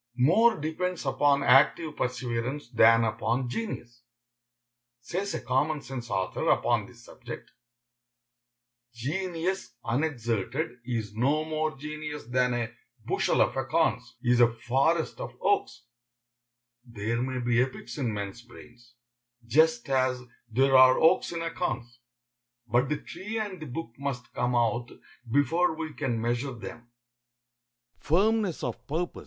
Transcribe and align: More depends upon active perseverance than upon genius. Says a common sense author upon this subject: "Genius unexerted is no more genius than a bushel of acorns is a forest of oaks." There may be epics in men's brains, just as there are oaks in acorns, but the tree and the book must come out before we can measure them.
More 0.17 0.59
depends 0.59 1.05
upon 1.05 1.43
active 1.43 1.95
perseverance 1.95 2.69
than 2.71 3.03
upon 3.03 3.49
genius. 3.49 4.01
Says 4.99 5.35
a 5.35 5.41
common 5.41 5.83
sense 5.83 6.09
author 6.09 6.49
upon 6.49 6.87
this 6.87 7.05
subject: 7.05 7.51
"Genius 8.95 9.75
unexerted 9.85 10.77
is 10.83 11.13
no 11.13 11.45
more 11.45 11.77
genius 11.77 12.23
than 12.25 12.55
a 12.55 12.71
bushel 13.05 13.41
of 13.41 13.55
acorns 13.55 14.15
is 14.23 14.39
a 14.39 14.51
forest 14.51 15.19
of 15.21 15.37
oaks." 15.39 15.83
There 16.83 17.21
may 17.21 17.39
be 17.39 17.61
epics 17.61 17.99
in 17.99 18.11
men's 18.11 18.41
brains, 18.41 18.95
just 19.45 19.87
as 19.87 20.19
there 20.49 20.75
are 20.75 20.97
oaks 20.99 21.31
in 21.31 21.43
acorns, 21.43 21.99
but 22.65 22.89
the 22.89 22.97
tree 22.97 23.37
and 23.37 23.61
the 23.61 23.67
book 23.67 23.91
must 23.99 24.33
come 24.33 24.55
out 24.55 24.89
before 25.31 25.75
we 25.75 25.93
can 25.93 26.19
measure 26.19 26.53
them. 26.53 26.89